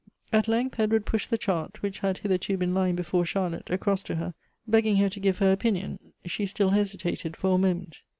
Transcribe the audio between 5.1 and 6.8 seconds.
give her opinion; she still